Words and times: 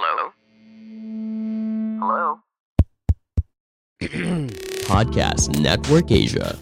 Hello? 0.00 0.32
Hello? 2.00 2.28
Podcast 4.88 5.52
Network 5.60 6.08
Asia. 6.08 6.56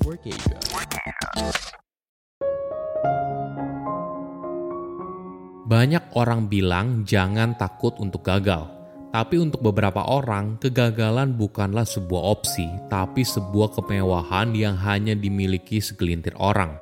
Banyak 5.71 6.19
orang 6.19 6.51
bilang 6.51 7.07
jangan 7.07 7.55
takut 7.55 7.95
untuk 8.03 8.27
gagal. 8.27 8.67
Tapi 9.15 9.39
untuk 9.39 9.63
beberapa 9.63 10.03
orang, 10.03 10.59
kegagalan 10.59 11.39
bukanlah 11.39 11.87
sebuah 11.87 12.43
opsi, 12.43 12.67
tapi 12.91 13.23
sebuah 13.23 13.71
kemewahan 13.79 14.51
yang 14.51 14.75
hanya 14.75 15.15
dimiliki 15.15 15.79
segelintir 15.79 16.35
orang. 16.43 16.75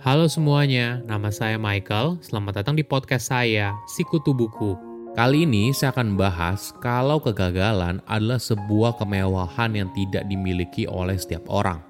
Halo 0.00 0.24
semuanya, 0.24 1.04
nama 1.04 1.28
saya 1.28 1.60
Michael. 1.60 2.16
Selamat 2.24 2.64
datang 2.64 2.80
di 2.80 2.82
podcast 2.82 3.28
saya, 3.28 3.76
Sikutu 3.92 4.32
Buku. 4.32 4.91
Kali 5.12 5.44
ini 5.44 5.76
saya 5.76 5.92
akan 5.92 6.16
bahas 6.16 6.72
kalau 6.80 7.20
kegagalan 7.20 8.00
adalah 8.08 8.40
sebuah 8.40 8.96
kemewahan 8.96 9.76
yang 9.76 9.92
tidak 9.92 10.24
dimiliki 10.24 10.88
oleh 10.88 11.20
setiap 11.20 11.44
orang. 11.52 11.84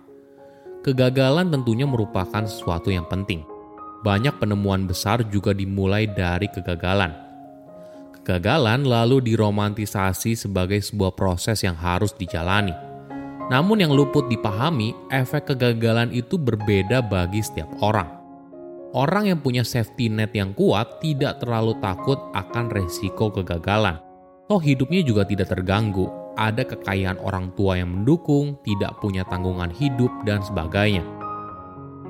Kegagalan 0.83 1.55
tentunya 1.55 1.87
merupakan 1.87 2.43
sesuatu 2.43 2.91
yang 2.91 3.07
penting. 3.07 3.47
Banyak 4.03 4.43
penemuan 4.43 4.91
besar 4.91 5.23
juga 5.31 5.55
dimulai 5.55 6.11
dari 6.11 6.51
kegagalan. 6.51 7.15
Kegagalan 8.19 8.83
lalu 8.91 9.23
diromantisasi 9.23 10.34
sebagai 10.34 10.83
sebuah 10.83 11.15
proses 11.15 11.62
yang 11.62 11.79
harus 11.79 12.11
dijalani. 12.19 12.75
Namun 13.55 13.87
yang 13.87 13.95
luput 13.95 14.27
dipahami, 14.27 14.98
efek 15.15 15.55
kegagalan 15.55 16.11
itu 16.11 16.34
berbeda 16.34 16.98
bagi 16.98 17.39
setiap 17.39 17.70
orang. 17.87 18.22
Orang 18.93 19.25
yang 19.25 19.41
punya 19.41 19.65
safety 19.65 20.13
net 20.13 20.37
yang 20.37 20.53
kuat 20.53 21.01
tidak 21.01 21.41
terlalu 21.41 21.73
takut 21.81 22.21
akan 22.37 22.69
resiko 22.69 23.33
kegagalan. 23.33 23.97
Toh 24.53 24.61
hidupnya 24.61 25.01
juga 25.01 25.25
tidak 25.25 25.49
terganggu, 25.49 26.13
ada 26.37 26.61
kekayaan 26.61 27.17
orang 27.25 27.57
tua 27.57 27.81
yang 27.81 27.89
mendukung, 27.89 28.61
tidak 28.61 29.01
punya 29.01 29.25
tanggungan 29.33 29.73
hidup, 29.73 30.12
dan 30.29 30.45
sebagainya. 30.45 31.01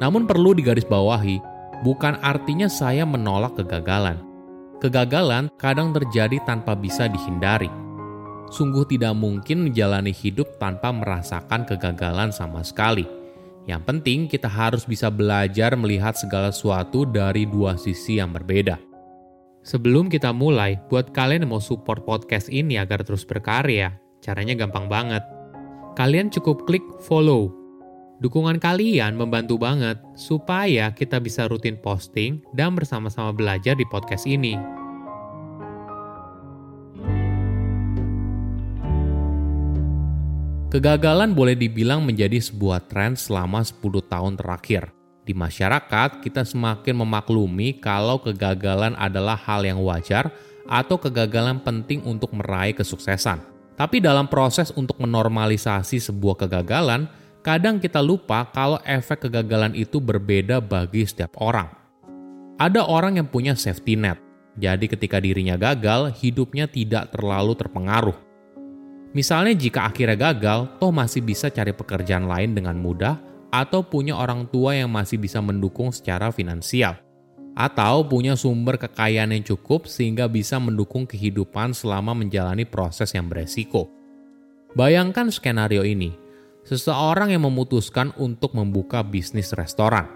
Namun 0.02 0.26
perlu 0.26 0.58
digarisbawahi, 0.58 1.38
bukan 1.86 2.18
artinya 2.18 2.66
saya 2.66 3.06
menolak 3.06 3.54
kegagalan. 3.62 4.18
Kegagalan 4.82 5.54
kadang 5.62 5.94
terjadi 5.94 6.42
tanpa 6.42 6.74
bisa 6.74 7.06
dihindari. 7.06 7.70
Sungguh 8.50 8.82
tidak 8.90 9.14
mungkin 9.14 9.70
menjalani 9.70 10.10
hidup 10.10 10.58
tanpa 10.58 10.90
merasakan 10.90 11.62
kegagalan 11.62 12.34
sama 12.34 12.66
sekali. 12.66 13.21
Yang 13.66 13.82
penting 13.86 14.20
kita 14.26 14.50
harus 14.50 14.82
bisa 14.82 15.06
belajar 15.12 15.74
melihat 15.78 16.18
segala 16.18 16.50
sesuatu 16.50 17.06
dari 17.06 17.46
dua 17.46 17.78
sisi 17.78 18.18
yang 18.18 18.34
berbeda. 18.34 18.78
Sebelum 19.62 20.10
kita 20.10 20.34
mulai, 20.34 20.82
buat 20.90 21.14
kalian 21.14 21.46
yang 21.46 21.54
mau 21.54 21.62
support 21.62 22.02
podcast 22.02 22.50
ini 22.50 22.74
agar 22.82 23.06
terus 23.06 23.22
berkarya, 23.22 23.94
caranya 24.18 24.58
gampang 24.58 24.90
banget. 24.90 25.22
Kalian 25.94 26.34
cukup 26.34 26.66
klik 26.66 26.82
follow 27.06 27.62
Dukungan 28.22 28.62
kalian 28.62 29.18
membantu 29.18 29.58
banget 29.58 29.98
supaya 30.14 30.94
kita 30.94 31.18
bisa 31.18 31.50
rutin 31.50 31.74
posting 31.74 32.38
dan 32.54 32.78
bersama-sama 32.78 33.34
belajar 33.34 33.74
di 33.74 33.82
podcast 33.90 34.30
ini. 34.30 34.54
Kegagalan 40.72 41.36
boleh 41.36 41.52
dibilang 41.52 42.00
menjadi 42.00 42.40
sebuah 42.40 42.88
tren 42.88 43.12
selama 43.12 43.60
10 43.60 43.76
tahun 44.08 44.40
terakhir. 44.40 44.88
Di 45.20 45.36
masyarakat, 45.36 46.24
kita 46.24 46.48
semakin 46.48 46.96
memaklumi 46.96 47.76
kalau 47.76 48.16
kegagalan 48.16 48.96
adalah 48.96 49.36
hal 49.36 49.68
yang 49.68 49.84
wajar 49.84 50.32
atau 50.64 50.96
kegagalan 50.96 51.60
penting 51.60 52.00
untuk 52.08 52.32
meraih 52.32 52.72
kesuksesan. 52.72 53.44
Tapi 53.76 54.00
dalam 54.00 54.24
proses 54.32 54.72
untuk 54.72 54.96
menormalisasi 54.96 56.00
sebuah 56.00 56.48
kegagalan, 56.48 57.04
kadang 57.44 57.76
kita 57.76 58.00
lupa 58.00 58.48
kalau 58.48 58.80
efek 58.88 59.28
kegagalan 59.28 59.76
itu 59.76 60.00
berbeda 60.00 60.64
bagi 60.64 61.04
setiap 61.04 61.36
orang. 61.36 61.68
Ada 62.56 62.80
orang 62.88 63.20
yang 63.20 63.28
punya 63.28 63.52
safety 63.52 63.92
net, 63.92 64.16
jadi 64.56 64.88
ketika 64.88 65.20
dirinya 65.20 65.60
gagal, 65.60 66.16
hidupnya 66.16 66.64
tidak 66.64 67.12
terlalu 67.12 67.52
terpengaruh. 67.60 68.31
Misalnya 69.12 69.52
jika 69.52 69.92
akhirnya 69.92 70.16
gagal, 70.16 70.80
toh 70.80 70.88
masih 70.88 71.20
bisa 71.20 71.52
cari 71.52 71.76
pekerjaan 71.76 72.24
lain 72.24 72.56
dengan 72.56 72.80
mudah, 72.80 73.20
atau 73.52 73.84
punya 73.84 74.16
orang 74.16 74.48
tua 74.48 74.72
yang 74.72 74.88
masih 74.88 75.20
bisa 75.20 75.44
mendukung 75.44 75.92
secara 75.92 76.32
finansial, 76.32 76.96
atau 77.52 78.00
punya 78.08 78.32
sumber 78.32 78.80
kekayaan 78.80 79.36
yang 79.36 79.44
cukup 79.44 79.84
sehingga 79.84 80.24
bisa 80.32 80.56
mendukung 80.56 81.04
kehidupan 81.04 81.76
selama 81.76 82.16
menjalani 82.16 82.64
proses 82.64 83.12
yang 83.12 83.28
beresiko. 83.28 83.92
Bayangkan 84.72 85.28
skenario 85.28 85.84
ini, 85.84 86.16
seseorang 86.64 87.36
yang 87.36 87.44
memutuskan 87.44 88.16
untuk 88.16 88.56
membuka 88.56 89.04
bisnis 89.04 89.52
restoran. 89.52 90.08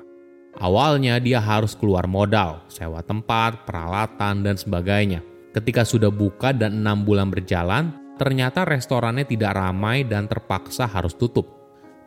Awalnya 0.57 1.21
dia 1.21 1.37
harus 1.37 1.77
keluar 1.77 2.09
modal, 2.09 2.65
sewa 2.73 3.05
tempat, 3.05 3.69
peralatan, 3.69 4.41
dan 4.41 4.57
sebagainya. 4.57 5.21
Ketika 5.53 5.85
sudah 5.85 6.09
buka 6.09 6.57
dan 6.57 6.81
enam 6.81 7.05
bulan 7.05 7.29
berjalan, 7.29 7.93
ternyata 8.17 8.65
restorannya 8.65 9.29
tidak 9.29 9.57
ramai 9.57 10.05
dan 10.05 10.29
terpaksa 10.29 10.89
harus 10.89 11.13
tutup. 11.17 11.49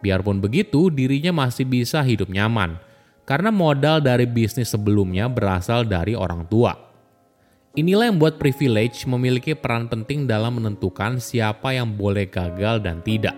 Biarpun 0.01 0.41
begitu, 0.41 0.89
dirinya 0.89 1.45
masih 1.45 1.65
bisa 1.69 2.01
hidup 2.01 2.29
nyaman, 2.29 2.81
karena 3.29 3.53
modal 3.53 4.01
dari 4.01 4.25
bisnis 4.25 4.73
sebelumnya 4.73 5.29
berasal 5.29 5.85
dari 5.85 6.17
orang 6.17 6.49
tua. 6.49 6.73
Inilah 7.77 8.09
yang 8.09 8.17
membuat 8.17 8.41
privilege 8.41 9.05
memiliki 9.05 9.53
peran 9.53 9.85
penting 9.85 10.25
dalam 10.25 10.57
menentukan 10.57 11.21
siapa 11.21 11.77
yang 11.77 11.93
boleh 11.93 12.25
gagal 12.25 12.81
dan 12.81 12.99
tidak. 13.05 13.37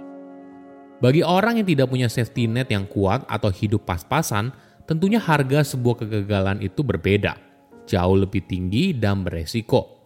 Bagi 1.01 1.25
orang 1.25 1.59
yang 1.59 1.67
tidak 1.67 1.89
punya 1.91 2.07
safety 2.07 2.45
net 2.45 2.69
yang 2.71 2.87
kuat 2.87 3.25
atau 3.27 3.51
hidup 3.51 3.83
pas-pasan, 3.83 4.53
tentunya 4.85 5.19
harga 5.19 5.65
sebuah 5.75 6.05
kegagalan 6.05 6.61
itu 6.61 6.85
berbeda, 6.85 7.35
jauh 7.89 8.17
lebih 8.17 8.45
tinggi 8.45 8.93
dan 8.95 9.25
beresiko. 9.25 10.00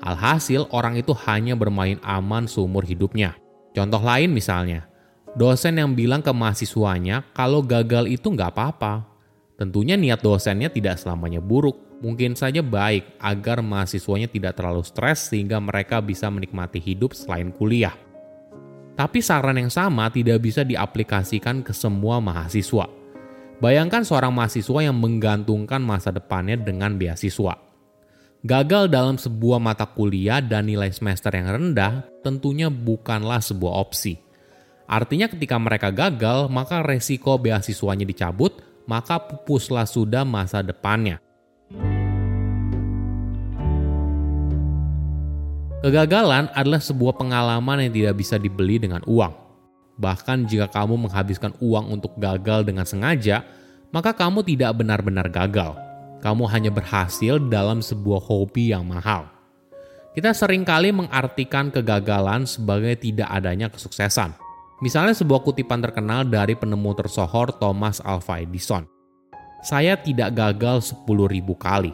Alhasil, 0.00 0.64
orang 0.72 0.96
itu 0.96 1.12
hanya 1.28 1.52
bermain 1.52 2.00
aman 2.00 2.48
seumur 2.48 2.88
hidupnya. 2.88 3.36
Contoh 3.76 4.00
lain 4.00 4.32
misalnya, 4.32 4.88
dosen 5.36 5.76
yang 5.76 5.92
bilang 5.92 6.24
ke 6.24 6.32
mahasiswanya 6.32 7.22
kalau 7.36 7.60
gagal 7.60 8.08
itu 8.08 8.32
nggak 8.32 8.50
apa-apa. 8.56 9.06
Tentunya 9.60 9.94
niat 10.00 10.24
dosennya 10.24 10.72
tidak 10.72 10.96
selamanya 10.96 11.44
buruk, 11.44 12.00
mungkin 12.00 12.32
saja 12.32 12.64
baik 12.64 13.20
agar 13.20 13.60
mahasiswanya 13.60 14.26
tidak 14.26 14.56
terlalu 14.56 14.80
stres 14.80 15.28
sehingga 15.28 15.60
mereka 15.60 16.00
bisa 16.00 16.32
menikmati 16.32 16.80
hidup 16.80 17.12
selain 17.12 17.52
kuliah. 17.52 17.92
Tapi 18.96 19.20
saran 19.20 19.60
yang 19.60 19.72
sama 19.72 20.08
tidak 20.08 20.40
bisa 20.40 20.64
diaplikasikan 20.64 21.60
ke 21.60 21.76
semua 21.76 22.20
mahasiswa. 22.20 22.88
Bayangkan 23.60 24.00
seorang 24.00 24.32
mahasiswa 24.32 24.80
yang 24.80 24.96
menggantungkan 24.96 25.84
masa 25.84 26.08
depannya 26.08 26.56
dengan 26.56 26.96
beasiswa. 26.96 27.69
Gagal 28.40 28.88
dalam 28.88 29.20
sebuah 29.20 29.60
mata 29.60 29.84
kuliah 29.84 30.40
dan 30.40 30.64
nilai 30.64 30.88
semester 30.88 31.28
yang 31.28 31.52
rendah 31.52 32.08
tentunya 32.24 32.72
bukanlah 32.72 33.36
sebuah 33.36 33.84
opsi. 33.84 34.16
Artinya 34.88 35.28
ketika 35.28 35.60
mereka 35.60 35.92
gagal, 35.92 36.48
maka 36.48 36.80
resiko 36.80 37.36
beasiswanya 37.36 38.08
dicabut, 38.08 38.64
maka 38.88 39.20
pupuslah 39.20 39.84
sudah 39.84 40.24
masa 40.24 40.64
depannya. 40.64 41.20
Kegagalan 45.84 46.48
adalah 46.56 46.80
sebuah 46.80 47.20
pengalaman 47.20 47.84
yang 47.84 47.92
tidak 47.92 48.24
bisa 48.24 48.40
dibeli 48.40 48.80
dengan 48.80 49.04
uang. 49.04 49.36
Bahkan 50.00 50.48
jika 50.48 50.72
kamu 50.72 50.96
menghabiskan 50.96 51.52
uang 51.60 51.92
untuk 51.92 52.16
gagal 52.16 52.64
dengan 52.64 52.88
sengaja, 52.88 53.44
maka 53.92 54.16
kamu 54.16 54.40
tidak 54.48 54.80
benar-benar 54.80 55.28
gagal. 55.28 55.89
Kamu 56.20 56.44
hanya 56.52 56.68
berhasil 56.68 57.40
dalam 57.48 57.80
sebuah 57.80 58.20
hobi 58.20 58.72
yang 58.76 58.84
mahal. 58.84 59.28
Kita 60.12 60.36
sering 60.36 60.68
kali 60.68 60.92
mengartikan 60.92 61.72
kegagalan 61.72 62.44
sebagai 62.44 62.96
tidak 63.00 63.28
adanya 63.32 63.72
kesuksesan. 63.72 64.36
Misalnya 64.84 65.16
sebuah 65.16 65.44
kutipan 65.44 65.80
terkenal 65.80 66.28
dari 66.28 66.56
penemu 66.56 66.92
tersohor 66.96 67.52
Thomas 67.56 68.00
Alva 68.04 68.40
Edison. 68.40 68.84
Saya 69.60 69.96
tidak 70.00 70.32
gagal 70.32 70.96
10.000 71.04 71.04
kali, 71.60 71.92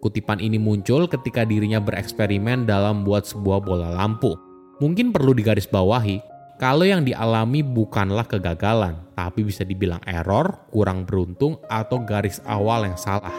Kutipan 0.00 0.40
ini 0.40 0.56
muncul 0.56 1.04
ketika 1.04 1.44
dirinya 1.44 1.76
bereksperimen 1.76 2.64
dalam 2.64 3.04
membuat 3.04 3.28
sebuah 3.28 3.60
bola 3.60 3.92
lampu. 3.92 4.32
Mungkin 4.80 5.12
perlu 5.12 5.36
digarisbawahi, 5.36 6.24
kalau 6.60 6.84
yang 6.84 7.08
dialami 7.08 7.64
bukanlah 7.64 8.28
kegagalan, 8.28 9.00
tapi 9.16 9.48
bisa 9.48 9.64
dibilang 9.64 10.04
error, 10.04 10.68
kurang 10.68 11.08
beruntung, 11.08 11.56
atau 11.72 12.04
garis 12.04 12.36
awal 12.44 12.84
yang 12.84 13.00
salah. 13.00 13.32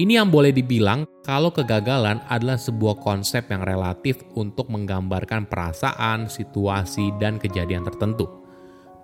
Ini 0.00 0.24
yang 0.24 0.32
boleh 0.32 0.48
dibilang 0.48 1.04
kalau 1.20 1.52
kegagalan 1.52 2.24
adalah 2.32 2.56
sebuah 2.56 2.96
konsep 3.04 3.44
yang 3.52 3.60
relatif 3.60 4.24
untuk 4.40 4.72
menggambarkan 4.72 5.44
perasaan, 5.52 6.32
situasi, 6.32 7.12
dan 7.20 7.36
kejadian 7.36 7.84
tertentu. 7.84 8.24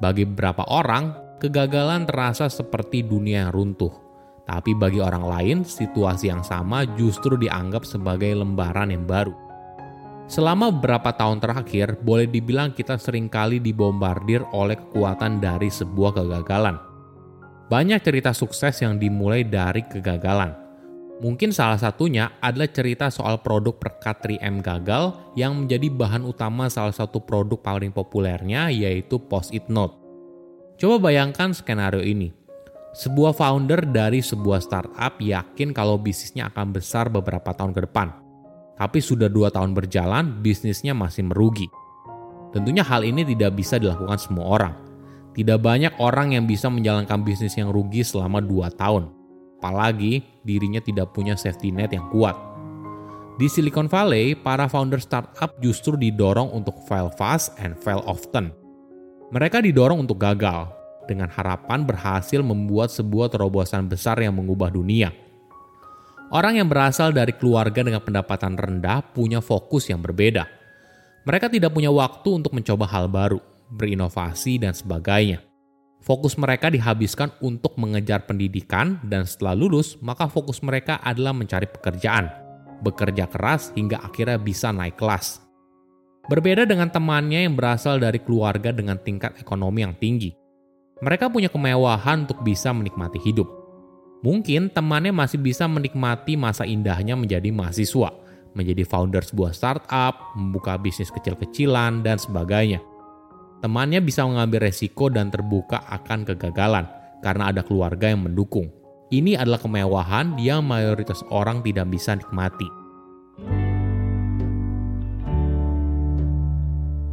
Bagi 0.01 0.25
beberapa 0.25 0.65
orang, 0.73 1.37
kegagalan 1.45 2.09
terasa 2.09 2.49
seperti 2.49 3.05
dunia 3.05 3.45
yang 3.45 3.53
runtuh 3.53 4.11
tapi 4.51 4.75
bagi 4.75 4.99
orang 4.99 5.23
lain, 5.31 5.59
situasi 5.63 6.27
yang 6.27 6.43
sama 6.43 6.83
justru 6.99 7.39
dianggap 7.39 7.87
sebagai 7.87 8.35
lembaran 8.35 8.91
yang 8.91 9.07
baru. 9.07 9.50
Selama 10.31 10.71
beberapa 10.71 11.11
tahun 11.11 11.43
terakhir, 11.43 11.99
boleh 12.07 12.31
dibilang 12.31 12.71
kita 12.71 12.95
sering 13.03 13.27
kali 13.27 13.59
dibombardir 13.59 14.47
oleh 14.55 14.79
kekuatan 14.79 15.43
dari 15.43 15.67
sebuah 15.67 16.23
kegagalan. 16.23 16.79
Banyak 17.67 17.99
cerita 17.99 18.31
sukses 18.31 18.79
yang 18.79 18.95
dimulai 18.95 19.43
dari 19.43 19.83
kegagalan. 19.83 20.55
Mungkin 21.19 21.51
salah 21.51 21.83
satunya 21.83 22.31
adalah 22.39 22.71
cerita 22.71 23.11
soal 23.11 23.43
produk 23.43 23.75
perkat 23.75 24.23
3M 24.23 24.63
gagal 24.63 25.19
yang 25.35 25.67
menjadi 25.67 25.91
bahan 25.91 26.23
utama 26.23 26.71
salah 26.71 26.95
satu 26.95 27.19
produk 27.27 27.59
paling 27.59 27.91
populernya 27.91 28.71
yaitu 28.71 29.19
Post-it 29.19 29.67
Note. 29.67 29.99
Coba 30.79 31.11
bayangkan 31.11 31.51
skenario 31.51 32.07
ini. 32.07 32.31
Sebuah 32.95 33.35
founder 33.35 33.83
dari 33.83 34.23
sebuah 34.23 34.63
startup 34.63 35.19
yakin 35.19 35.75
kalau 35.75 35.99
bisnisnya 35.99 36.47
akan 36.55 36.71
besar 36.71 37.11
beberapa 37.11 37.51
tahun 37.51 37.75
ke 37.75 37.91
depan 37.91 38.30
tapi 38.81 39.05
sudah 39.05 39.29
dua 39.29 39.53
tahun 39.53 39.77
berjalan, 39.77 40.41
bisnisnya 40.41 40.97
masih 40.97 41.29
merugi. 41.29 41.69
Tentunya 42.57 42.81
hal 42.81 43.05
ini 43.05 43.29
tidak 43.29 43.53
bisa 43.53 43.77
dilakukan 43.77 44.17
semua 44.17 44.57
orang. 44.57 44.75
Tidak 45.37 45.61
banyak 45.61 46.01
orang 46.01 46.33
yang 46.33 46.49
bisa 46.49 46.73
menjalankan 46.73 47.21
bisnis 47.21 47.61
yang 47.61 47.69
rugi 47.69 48.01
selama 48.01 48.41
dua 48.41 48.73
tahun. 48.73 49.13
Apalagi 49.61 50.25
dirinya 50.49 50.81
tidak 50.81 51.13
punya 51.13 51.37
safety 51.37 51.69
net 51.69 51.93
yang 51.93 52.09
kuat. 52.09 52.33
Di 53.37 53.53
Silicon 53.53 53.85
Valley, 53.85 54.33
para 54.33 54.65
founder 54.65 54.99
startup 55.05 55.61
justru 55.61 56.01
didorong 56.01 56.49
untuk 56.49 56.81
fail 56.89 57.13
fast 57.21 57.53
and 57.61 57.77
fail 57.77 58.01
often. 58.09 58.49
Mereka 59.29 59.61
didorong 59.61 60.09
untuk 60.09 60.17
gagal, 60.17 60.73
dengan 61.05 61.29
harapan 61.29 61.85
berhasil 61.85 62.41
membuat 62.41 62.89
sebuah 62.89 63.29
terobosan 63.29 63.93
besar 63.93 64.17
yang 64.25 64.41
mengubah 64.41 64.73
dunia– 64.73 65.13
Orang 66.31 66.63
yang 66.63 66.71
berasal 66.71 67.11
dari 67.11 67.35
keluarga 67.35 67.83
dengan 67.83 67.99
pendapatan 67.99 68.55
rendah 68.55 69.03
punya 69.03 69.43
fokus 69.43 69.91
yang 69.91 69.99
berbeda. 69.99 70.47
Mereka 71.27 71.51
tidak 71.51 71.75
punya 71.75 71.91
waktu 71.91 72.39
untuk 72.39 72.55
mencoba 72.55 72.87
hal 72.87 73.11
baru, 73.11 73.43
berinovasi, 73.75 74.63
dan 74.63 74.71
sebagainya. 74.71 75.43
Fokus 75.99 76.39
mereka 76.39 76.71
dihabiskan 76.71 77.35
untuk 77.43 77.75
mengejar 77.83 78.31
pendidikan, 78.31 79.03
dan 79.03 79.27
setelah 79.27 79.59
lulus, 79.59 79.99
maka 79.99 80.31
fokus 80.31 80.63
mereka 80.63 81.03
adalah 81.03 81.35
mencari 81.35 81.67
pekerjaan, 81.67 82.31
bekerja 82.79 83.27
keras 83.27 83.75
hingga 83.75 83.99
akhirnya 83.99 84.39
bisa 84.39 84.71
naik 84.71 84.95
kelas. 84.95 85.43
Berbeda 86.31 86.63
dengan 86.63 86.95
temannya 86.95 87.43
yang 87.43 87.59
berasal 87.59 87.99
dari 87.99 88.23
keluarga 88.23 88.71
dengan 88.71 89.03
tingkat 89.03 89.35
ekonomi 89.43 89.83
yang 89.83 89.99
tinggi, 89.99 90.31
mereka 91.03 91.27
punya 91.27 91.51
kemewahan 91.51 92.23
untuk 92.23 92.39
bisa 92.47 92.71
menikmati 92.71 93.19
hidup 93.19 93.60
Mungkin 94.21 94.69
temannya 94.69 95.17
masih 95.17 95.41
bisa 95.41 95.65
menikmati 95.65 96.37
masa 96.37 96.69
indahnya 96.69 97.17
menjadi 97.17 97.49
mahasiswa, 97.49 98.13
menjadi 98.53 98.85
founder 98.85 99.25
sebuah 99.25 99.57
startup, 99.57 100.37
membuka 100.37 100.77
bisnis 100.77 101.09
kecil-kecilan, 101.09 102.05
dan 102.05 102.21
sebagainya. 102.21 102.85
Temannya 103.65 104.05
bisa 104.05 104.29
mengambil 104.29 104.69
resiko 104.69 105.09
dan 105.09 105.33
terbuka 105.33 105.81
akan 105.89 106.29
kegagalan 106.29 106.85
karena 107.25 107.49
ada 107.49 107.65
keluarga 107.65 108.13
yang 108.13 108.29
mendukung. 108.29 108.69
Ini 109.09 109.41
adalah 109.41 109.57
kemewahan 109.57 110.37
yang 110.37 110.69
mayoritas 110.69 111.25
orang 111.33 111.65
tidak 111.65 111.89
bisa 111.89 112.13
nikmati. 112.13 112.69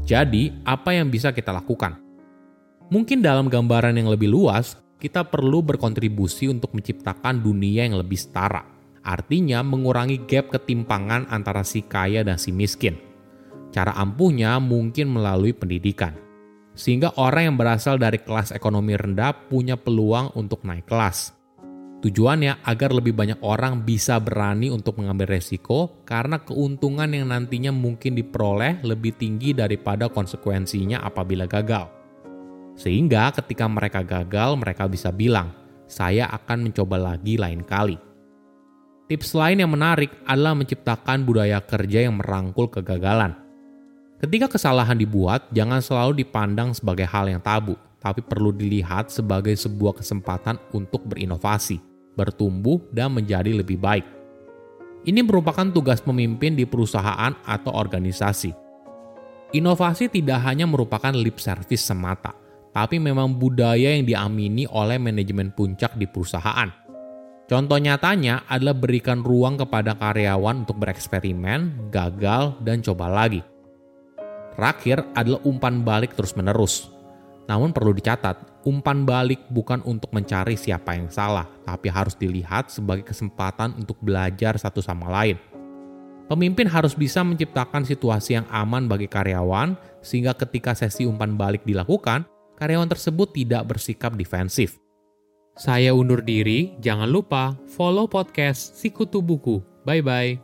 Jadi, 0.08 0.56
apa 0.64 0.92
yang 0.92 1.08
bisa 1.08 1.32
kita 1.32 1.56
lakukan? 1.56 2.00
Mungkin 2.88 3.20
dalam 3.20 3.52
gambaran 3.52 3.96
yang 3.96 4.08
lebih 4.08 4.32
luas, 4.32 4.80
kita 4.98 5.30
perlu 5.30 5.62
berkontribusi 5.62 6.50
untuk 6.50 6.74
menciptakan 6.74 7.42
dunia 7.42 7.86
yang 7.86 8.02
lebih 8.02 8.18
setara. 8.18 8.66
Artinya 9.06 9.64
mengurangi 9.64 10.26
gap 10.26 10.52
ketimpangan 10.52 11.30
antara 11.32 11.64
si 11.64 11.86
kaya 11.86 12.26
dan 12.26 12.36
si 12.36 12.52
miskin. 12.52 12.98
Cara 13.72 13.94
ampuhnya 13.96 14.58
mungkin 14.58 15.14
melalui 15.14 15.54
pendidikan. 15.54 16.18
Sehingga 16.78 17.14
orang 17.18 17.54
yang 17.54 17.58
berasal 17.58 17.98
dari 17.98 18.22
kelas 18.22 18.54
ekonomi 18.54 18.94
rendah 18.94 19.34
punya 19.50 19.80
peluang 19.80 20.34
untuk 20.38 20.62
naik 20.66 20.86
kelas. 20.86 21.34
Tujuannya 21.98 22.62
agar 22.62 22.94
lebih 22.94 23.18
banyak 23.18 23.42
orang 23.42 23.82
bisa 23.82 24.22
berani 24.22 24.70
untuk 24.70 25.02
mengambil 25.02 25.34
resiko 25.34 26.06
karena 26.06 26.38
keuntungan 26.46 27.10
yang 27.10 27.34
nantinya 27.34 27.74
mungkin 27.74 28.14
diperoleh 28.14 28.86
lebih 28.86 29.18
tinggi 29.18 29.58
daripada 29.58 30.06
konsekuensinya 30.06 31.02
apabila 31.02 31.50
gagal. 31.50 31.97
Sehingga 32.78 33.34
ketika 33.34 33.66
mereka 33.66 34.06
gagal, 34.06 34.54
mereka 34.54 34.86
bisa 34.86 35.10
bilang, 35.10 35.50
"Saya 35.90 36.30
akan 36.30 36.70
mencoba 36.70 36.96
lagi 36.96 37.36
lain 37.36 37.66
kali." 37.66 37.98
Tips 39.10 39.34
lain 39.34 39.66
yang 39.66 39.74
menarik 39.74 40.14
adalah 40.30 40.54
menciptakan 40.54 41.26
budaya 41.26 41.58
kerja 41.64 42.06
yang 42.06 42.22
merangkul 42.22 42.70
kegagalan. 42.70 43.34
Ketika 44.22 44.52
kesalahan 44.52 45.00
dibuat, 45.00 45.50
jangan 45.50 45.82
selalu 45.82 46.22
dipandang 46.22 46.76
sebagai 46.76 47.08
hal 47.10 47.32
yang 47.32 47.42
tabu, 47.42 47.80
tapi 47.98 48.22
perlu 48.22 48.54
dilihat 48.54 49.10
sebagai 49.10 49.58
sebuah 49.58 49.98
kesempatan 49.98 50.62
untuk 50.76 51.06
berinovasi, 51.08 51.82
bertumbuh, 52.14 52.82
dan 52.94 53.14
menjadi 53.14 53.58
lebih 53.58 53.82
baik. 53.82 54.06
Ini 55.08 55.24
merupakan 55.24 55.70
tugas 55.72 56.04
pemimpin 56.04 56.60
di 56.60 56.68
perusahaan 56.68 57.32
atau 57.48 57.72
organisasi. 57.72 58.52
Inovasi 59.56 60.12
tidak 60.12 60.44
hanya 60.44 60.68
merupakan 60.68 61.16
lip 61.16 61.40
service 61.40 61.88
semata, 61.88 62.36
tapi 62.78 63.02
memang 63.02 63.34
budaya 63.42 63.98
yang 63.98 64.06
diamini 64.06 64.70
oleh 64.70 65.02
manajemen 65.02 65.50
puncak 65.50 65.98
di 65.98 66.06
perusahaan. 66.06 66.70
Contoh 67.50 67.82
nyatanya 67.82 68.46
adalah 68.46 68.78
berikan 68.78 69.26
ruang 69.26 69.58
kepada 69.58 69.98
karyawan 69.98 70.62
untuk 70.62 70.78
bereksperimen, 70.78 71.90
gagal, 71.90 72.54
dan 72.62 72.86
coba 72.86 73.10
lagi. 73.10 73.42
Terakhir 74.54 75.10
adalah 75.18 75.42
umpan 75.42 75.82
balik 75.82 76.14
terus-menerus. 76.14 76.94
Namun 77.50 77.74
perlu 77.74 77.98
dicatat, 77.98 78.62
umpan 78.62 79.10
balik 79.10 79.42
bukan 79.50 79.82
untuk 79.82 80.14
mencari 80.14 80.54
siapa 80.54 80.94
yang 80.94 81.10
salah, 81.10 81.50
tapi 81.66 81.90
harus 81.90 82.14
dilihat 82.14 82.70
sebagai 82.70 83.10
kesempatan 83.10 83.74
untuk 83.74 83.98
belajar 84.06 84.54
satu 84.54 84.86
sama 84.86 85.10
lain. 85.10 85.42
Pemimpin 86.30 86.70
harus 86.70 86.94
bisa 86.94 87.26
menciptakan 87.26 87.88
situasi 87.88 88.38
yang 88.38 88.46
aman 88.54 88.86
bagi 88.86 89.10
karyawan, 89.10 89.74
sehingga 90.04 90.38
ketika 90.38 90.76
sesi 90.76 91.08
umpan 91.08 91.40
balik 91.40 91.64
dilakukan, 91.64 92.28
karyawan 92.58 92.90
tersebut 92.90 93.32
tidak 93.38 93.70
bersikap 93.70 94.18
defensif. 94.18 94.82
Saya 95.58 95.94
undur 95.94 96.22
diri, 96.26 96.78
jangan 96.82 97.10
lupa 97.10 97.58
follow 97.70 98.10
podcast 98.10 98.78
Sikutu 98.78 99.22
Buku. 99.22 99.62
Bye-bye. 99.86 100.42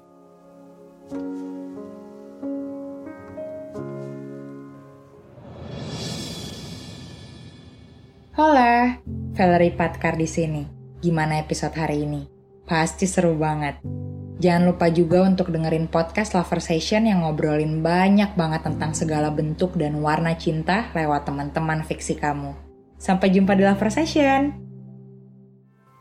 Hola, 8.34 8.98
Valerie 9.38 9.77
Patkar 9.77 10.17
di 10.17 10.25
sini. 10.25 10.65
Gimana 10.98 11.38
episode 11.38 11.77
hari 11.77 12.01
ini? 12.01 12.25
Pasti 12.65 13.05
seru 13.05 13.38
banget. 13.38 14.02
Jangan 14.44 14.76
lupa 14.76 14.92
juga 14.92 15.24
untuk 15.24 15.56
dengerin 15.56 15.88
podcast 15.88 16.36
Lover 16.36 16.60
Session 16.60 17.08
yang 17.08 17.24
ngobrolin 17.24 17.80
banyak 17.80 18.36
banget 18.36 18.68
tentang 18.68 18.92
segala 18.92 19.32
bentuk 19.32 19.72
dan 19.80 20.04
warna 20.04 20.36
cinta 20.36 20.92
lewat 20.92 21.24
teman-teman 21.24 21.80
fiksi 21.88 22.20
kamu. 22.20 22.52
Sampai 23.00 23.32
jumpa 23.32 23.56
di 23.56 23.64
Lover 23.64 23.88
Session! 23.88 24.52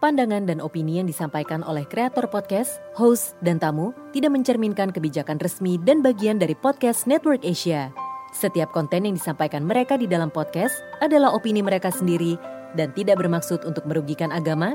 Pandangan 0.02 0.42
dan 0.42 0.58
opini 0.58 0.98
yang 0.98 1.06
disampaikan 1.06 1.62
oleh 1.62 1.86
kreator 1.86 2.26
podcast, 2.26 2.82
host, 2.98 3.38
dan 3.46 3.62
tamu 3.62 3.94
tidak 4.10 4.34
mencerminkan 4.34 4.90
kebijakan 4.90 5.38
resmi 5.38 5.78
dan 5.78 6.02
bagian 6.02 6.42
dari 6.42 6.58
podcast 6.58 7.06
Network 7.06 7.46
Asia. 7.46 7.94
Setiap 8.34 8.74
konten 8.74 9.06
yang 9.06 9.14
disampaikan 9.14 9.62
mereka 9.62 9.94
di 9.94 10.10
dalam 10.10 10.34
podcast 10.34 10.74
adalah 10.98 11.30
opini 11.30 11.62
mereka 11.62 11.94
sendiri 11.94 12.34
dan 12.74 12.90
tidak 12.90 13.22
bermaksud 13.22 13.62
untuk 13.62 13.86
merugikan 13.86 14.34
agama, 14.34 14.74